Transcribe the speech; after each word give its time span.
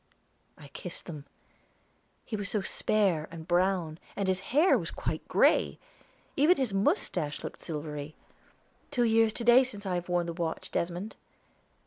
I 0.57 0.69
kissed 0.69 1.05
them. 1.05 1.25
He 2.25 2.35
was 2.35 2.49
so 2.49 2.61
spare, 2.63 3.27
and 3.29 3.47
brown, 3.47 3.99
and 4.15 4.27
his 4.27 4.39
hair 4.39 4.75
was 4.75 4.89
quite 4.89 5.27
gray! 5.27 5.77
Even 6.35 6.57
his 6.57 6.73
mustache 6.73 7.43
looked 7.43 7.61
silvery. 7.61 8.15
"Two 8.89 9.03
years 9.03 9.31
to 9.33 9.43
day 9.43 9.63
since 9.63 9.85
I 9.85 9.93
have 9.93 10.09
worn 10.09 10.25
the 10.25 10.33
watch, 10.33 10.71
Desmond." 10.71 11.17